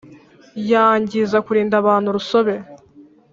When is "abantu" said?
1.81-2.07